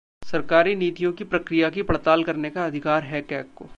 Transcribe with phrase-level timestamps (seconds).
[0.21, 3.69] सरकारी नीतियों की प्रक्रिया की पड़ताल करने का अधिकार है कैग को